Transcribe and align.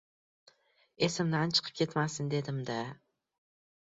Esimdan 1.07 1.53
chiqib 1.59 1.75
ketmasin, 1.81 2.31
dedim-da. 2.35 2.79